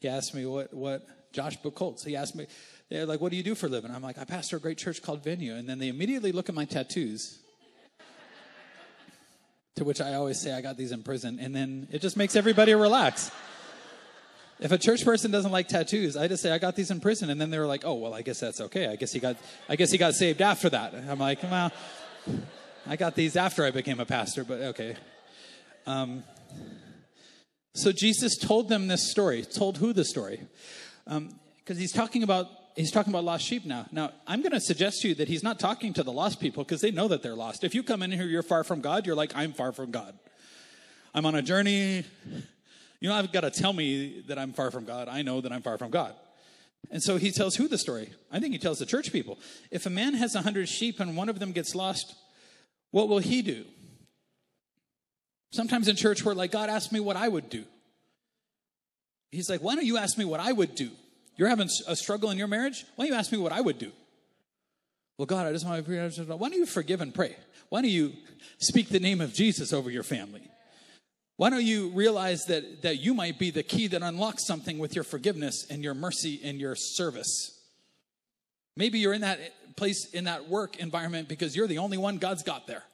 [0.00, 2.46] He asked me what, what Josh Buchholz, he asked me,
[2.92, 3.90] they're like, what do you do for a living?
[3.90, 5.54] I'm like, I pastor a great church called Venue.
[5.54, 7.38] And then they immediately look at my tattoos.
[9.76, 11.38] to which I always say I got these in prison.
[11.40, 13.30] And then it just makes everybody relax.
[14.60, 17.30] If a church person doesn't like tattoos, I just say I got these in prison,
[17.30, 18.86] and then they were like, "Oh, well, I guess that's okay.
[18.86, 19.36] I guess he got,
[19.68, 21.72] I guess he got saved after that." I'm like, "Well,
[22.86, 24.94] I got these after I became a pastor, but okay."
[25.84, 26.22] Um,
[27.74, 29.42] so Jesus told them this story.
[29.42, 30.42] Told who the story?
[31.06, 33.86] Because um, he's talking about he's talking about lost sheep now.
[33.92, 36.64] Now, I'm going to suggest to you that he's not talking to the lost people
[36.64, 37.64] because they know that they're lost.
[37.64, 39.06] If you come in here, you're far from God.
[39.06, 40.18] You're like, I'm far from God.
[41.14, 42.04] I'm on a journey.
[43.00, 45.08] You know, I've got to tell me that I'm far from God.
[45.08, 46.14] I know that I'm far from God.
[46.90, 48.12] And so he tells who the story?
[48.30, 49.38] I think he tells the church people.
[49.70, 52.14] If a man has a hundred sheep and one of them gets lost,
[52.90, 53.64] what will he do?
[55.52, 57.64] Sometimes in church, we're like, God asked me what I would do.
[59.30, 60.90] He's like, why don't you ask me what I would do?
[61.36, 62.84] You're having a struggle in your marriage?
[62.96, 63.92] Why don't you ask me what I would do?
[65.18, 66.36] Well, God, I just want to.
[66.36, 67.36] Why don't you forgive and pray?
[67.68, 68.12] Why don't you
[68.58, 70.42] speak the name of Jesus over your family?
[71.36, 74.94] Why don't you realize that, that you might be the key that unlocks something with
[74.94, 77.58] your forgiveness and your mercy and your service?
[78.76, 82.18] Maybe you're in that eh, place, in that work environment, because you're the only one
[82.18, 82.84] God's got there.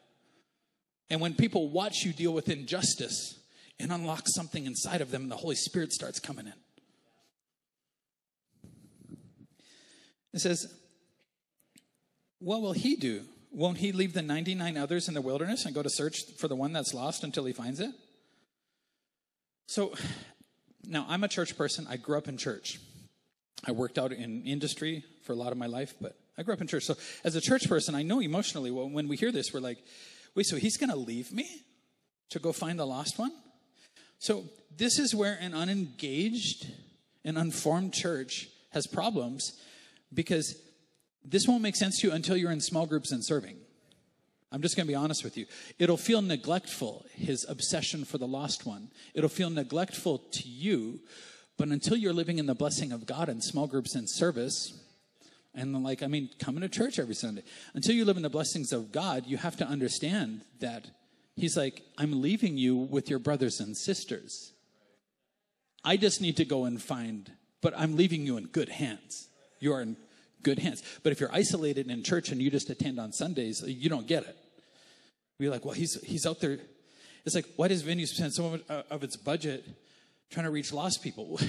[1.10, 3.38] And when people watch you deal with injustice,
[3.80, 6.52] and unlock something inside of them, and the Holy Spirit starts coming in.
[10.32, 10.72] It says,
[12.38, 13.22] What will he do?
[13.50, 16.56] Won't he leave the 99 others in the wilderness and go to search for the
[16.56, 17.90] one that's lost until he finds it?
[19.66, 19.94] So
[20.86, 21.86] now I'm a church person.
[21.88, 22.78] I grew up in church.
[23.66, 26.60] I worked out in industry for a lot of my life, but I grew up
[26.60, 26.84] in church.
[26.84, 29.78] So as a church person, I know emotionally when we hear this, we're like,
[30.34, 31.48] wait, so he's going to leave me
[32.30, 33.32] to go find the lost one?
[34.18, 34.44] So
[34.76, 36.66] this is where an unengaged
[37.24, 39.58] and unformed church has problems
[40.12, 40.60] because
[41.24, 43.56] this won't make sense to you until you're in small groups and serving.
[44.50, 45.46] I'm just going to be honest with you.
[45.78, 48.90] It'll feel neglectful, his obsession for the lost one.
[49.14, 51.00] It'll feel neglectful to you,
[51.58, 54.72] but until you're living in the blessing of God in small groups and service,
[55.54, 57.42] and like, I mean, coming to church every Sunday,
[57.74, 60.86] until you live in the blessings of God, you have to understand that
[61.36, 64.52] he's like, I'm leaving you with your brothers and sisters.
[65.84, 69.27] I just need to go and find, but I'm leaving you in good hands.
[69.60, 69.96] You are in
[70.42, 70.82] good hands.
[71.02, 74.24] But if you're isolated in church and you just attend on Sundays, you don't get
[74.24, 74.36] it.
[75.38, 76.58] We're like, well, he's he's out there.
[77.24, 79.64] It's like, why does Venue spend so much uh, of its budget
[80.30, 81.38] trying to reach lost people?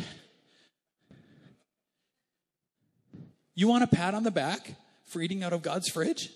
[3.55, 6.30] you want a pat on the back for eating out of God's fridge?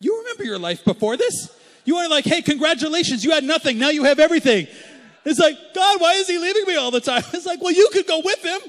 [0.00, 1.54] You remember your life before this?
[1.84, 4.66] You are like, hey, congratulations, you had nothing, now you have everything.
[5.24, 7.22] It's like, God, why is he leaving me all the time?
[7.32, 8.60] It's like, well, you could go with him.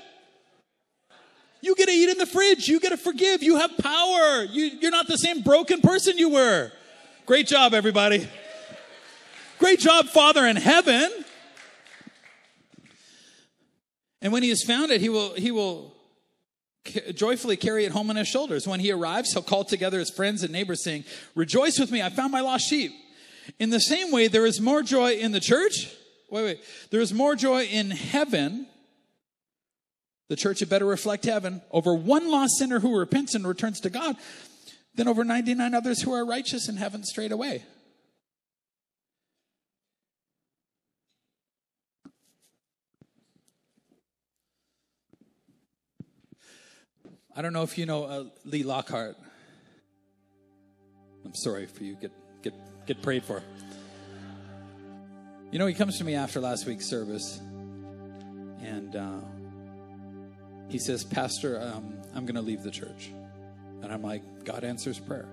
[1.62, 2.68] You get to eat in the fridge.
[2.68, 3.44] You get to forgive.
[3.44, 4.44] You have power.
[4.44, 6.72] You, you're not the same broken person you were.
[7.26, 8.28] Great job, everybody.
[9.58, 11.12] Great job, Father in heaven.
[14.22, 15.94] And when he has found it, he will, he will
[17.14, 18.68] joyfully carry it home on his shoulders.
[18.68, 21.04] When he arrives, he'll call together his friends and neighbors, saying,
[21.36, 22.92] Rejoice with me, I found my lost sheep.
[23.60, 25.94] In the same way, there is more joy in the church.
[26.30, 26.64] Wait, wait.
[26.92, 28.68] There is more joy in heaven
[30.30, 33.90] The church had better reflect heaven over one lost sinner who repents and returns to
[33.90, 34.16] God
[34.94, 37.64] than over 99 others who are righteous in heaven straight away.
[47.36, 49.16] I don't know if you know uh, Lee Lockhart.
[51.24, 51.96] I'm sorry for you.
[51.96, 52.12] Get
[52.42, 52.54] get
[52.86, 53.42] get prayed for.
[55.52, 57.40] You know, he comes to me after last week's service,
[58.62, 59.20] and uh,
[60.70, 63.12] he says, "Pastor, um, I'm going to leave the church,"
[63.82, 65.28] and I'm like, "God answers prayer."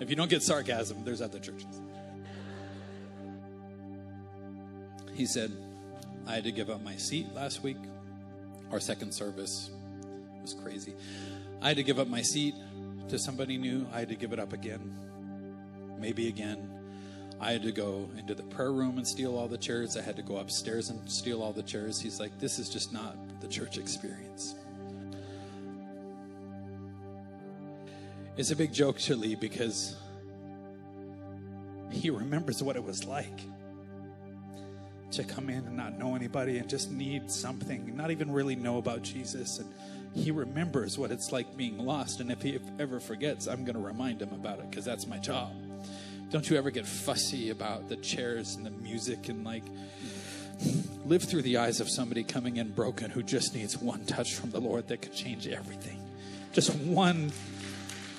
[0.00, 1.80] if you don't get sarcasm, there's other churches.
[5.14, 5.52] He said,
[6.26, 7.76] I had to give up my seat last week.
[8.70, 9.70] Our second service
[10.40, 10.94] was crazy.
[11.60, 12.54] I had to give up my seat
[13.08, 13.86] to somebody new.
[13.92, 14.96] I had to give it up again,
[15.98, 16.81] maybe again.
[17.42, 19.96] I had to go into the prayer room and steal all the chairs.
[19.96, 22.00] I had to go upstairs and steal all the chairs.
[22.00, 24.54] He's like, This is just not the church experience.
[28.36, 29.96] It's a big joke to Lee because
[31.90, 33.40] he remembers what it was like
[35.10, 38.78] to come in and not know anybody and just need something, not even really know
[38.78, 39.58] about Jesus.
[39.58, 39.68] And
[40.14, 42.20] he remembers what it's like being lost.
[42.20, 45.18] And if he ever forgets, I'm going to remind him about it because that's my
[45.18, 45.52] job.
[46.32, 49.64] Don't you ever get fussy about the chairs and the music and like
[51.04, 54.50] live through the eyes of somebody coming in broken who just needs one touch from
[54.50, 56.00] the Lord that could change everything.
[56.52, 57.32] Just one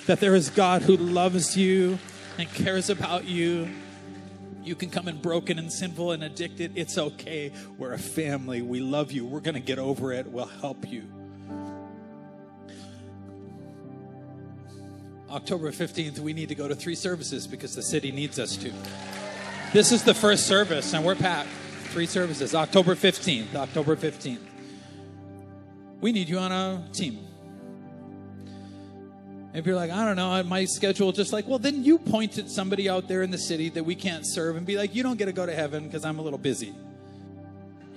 [0.06, 1.98] that there is God who loves you
[2.38, 3.68] and cares about you
[4.64, 6.72] you can come in broken and sinful and addicted.
[6.76, 7.52] It's okay.
[7.78, 8.62] We're a family.
[8.62, 9.26] We love you.
[9.26, 10.28] We're going to get over it.
[10.28, 11.04] We'll help you.
[15.34, 18.72] October 15th, we need to go to three services because the city needs us to.
[19.74, 21.50] This is the first service, and we're packed.
[21.90, 22.54] Three services.
[22.54, 23.56] October 15th.
[23.56, 24.38] October 15th.
[26.02, 27.26] We need you on a team.
[29.56, 32.52] If you're like, I don't know, my schedule just like, well, then you point at
[32.52, 35.18] somebody out there in the city that we can't serve and be like, you don't
[35.18, 36.76] get to go to heaven because I'm a little busy.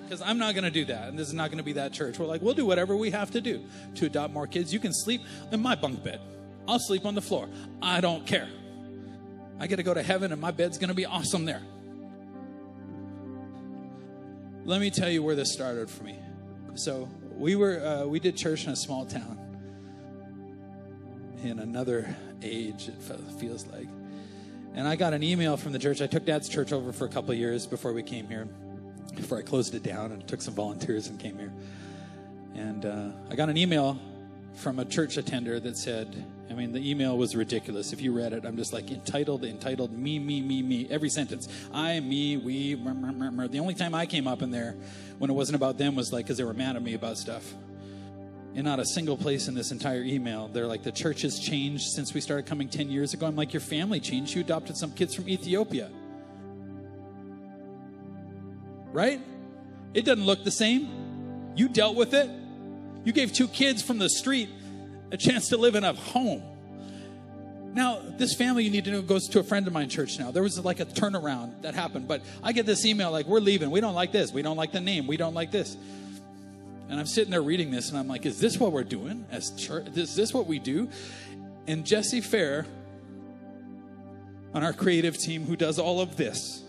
[0.04, 1.92] Because I'm not going to do that, and this is not going to be that
[1.92, 2.18] church.
[2.18, 3.62] We're like, we'll do whatever we have to do
[3.96, 4.72] to adopt more kids.
[4.72, 5.20] You can sleep
[5.52, 6.20] in my bunk bed.
[6.68, 7.48] I'll sleep on the floor.
[7.80, 8.48] I don't care.
[9.58, 11.62] I get to go to heaven, and my bed's going to be awesome there.
[14.64, 16.18] Let me tell you where this started for me.
[16.74, 19.38] So we were uh, we did church in a small town
[21.42, 23.00] in another age, it
[23.38, 23.88] feels like.
[24.74, 26.02] And I got an email from the church.
[26.02, 28.48] I took dad's church over for a couple years before we came here,
[29.14, 31.52] before I closed it down and took some volunteers and came here.
[32.54, 33.98] And uh, I got an email
[34.56, 37.92] from a church attender that said, I mean, the email was ridiculous.
[37.92, 41.48] If you read it, I'm just like entitled, entitled, me, me, me, me, every sentence.
[41.72, 44.74] I, me, we, The only time I came up in there
[45.18, 47.54] when it wasn't about them was like because they were mad at me about stuff
[48.54, 50.48] and not a single place in this entire email.
[50.48, 53.26] They're like, the church has changed since we started coming 10 years ago.
[53.26, 54.34] I'm like, your family changed.
[54.34, 55.90] You adopted some kids from Ethiopia.
[58.92, 59.20] Right?
[59.92, 61.52] It doesn't look the same.
[61.54, 62.30] You dealt with it.
[63.06, 64.48] You gave two kids from the street
[65.12, 66.42] a chance to live in a home.
[67.72, 70.32] Now, this family you need to know goes to a friend of mine church now.
[70.32, 73.70] There was like a turnaround that happened, but I get this email like, we're leaving.
[73.70, 74.32] We don't like this.
[74.32, 75.06] We don't like the name.
[75.06, 75.76] We don't like this.
[76.88, 79.52] And I'm sitting there reading this, and I'm like, is this what we're doing as
[79.52, 79.86] church?
[79.94, 80.88] Is this what we do?
[81.68, 82.66] And Jesse Fair,
[84.52, 86.60] on our creative team, who does all of this,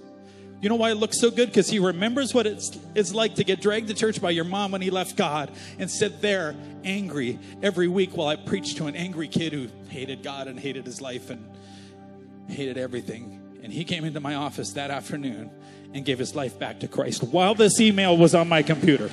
[0.62, 1.50] you know why it looks so good?
[1.50, 4.72] Because he remembers what it's, it's like to get dragged to church by your mom
[4.72, 8.96] when he left God and sit there angry every week while I preached to an
[8.96, 11.48] angry kid who hated God and hated his life and
[12.48, 13.60] hated everything.
[13.62, 15.52] And he came into my office that afternoon
[15.94, 19.12] and gave his life back to Christ while this email was on my computer.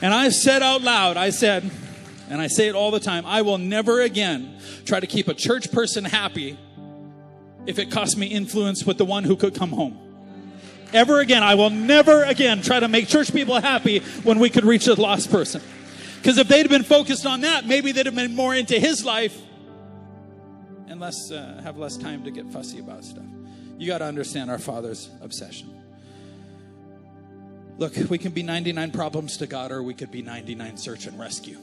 [0.00, 1.70] And I said out loud, I said,
[2.30, 5.34] and I say it all the time, I will never again try to keep a
[5.34, 6.56] church person happy
[7.68, 9.98] if it cost me influence with the one who could come home.
[10.94, 14.64] Ever again, I will never again try to make church people happy when we could
[14.64, 15.60] reach a lost person.
[16.16, 19.38] Because if they'd been focused on that, maybe they'd have been more into his life
[20.88, 23.26] and less uh, have less time to get fussy about stuff.
[23.76, 25.74] You got to understand our Father's obsession.
[27.76, 31.18] Look, we can be 99 problems to God, or we could be 99 search and
[31.18, 31.58] rescue.